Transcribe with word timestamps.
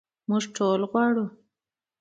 موږ 0.29 0.43
ټول 0.55 0.81
غواړو. 0.91 1.25